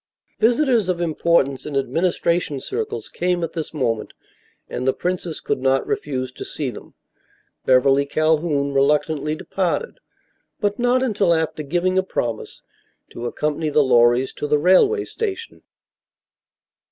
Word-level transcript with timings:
Visitors 0.39 0.89
of 0.89 0.99
importance 0.99 1.63
in 1.67 1.75
administration 1.75 2.59
circles 2.59 3.07
came 3.07 3.43
at 3.43 3.53
this 3.53 3.71
moment 3.71 4.13
and 4.67 4.87
the 4.87 4.95
princess 4.95 5.39
could 5.39 5.61
not 5.61 5.85
refuse 5.85 6.31
to 6.31 6.43
see 6.43 6.71
them. 6.71 6.95
Beverly 7.67 8.07
Calhoun 8.07 8.73
reluctantly 8.73 9.35
departed, 9.35 9.99
but 10.59 10.79
not 10.79 11.03
until 11.03 11.35
after 11.35 11.61
giving 11.61 11.99
a 11.99 12.01
promise 12.03 12.63
to 13.11 13.27
accompany 13.27 13.69
the 13.69 13.83
Lorrys 13.83 14.33
to 14.37 14.47
the 14.47 14.57
railway 14.57 15.05
station. 15.05 15.61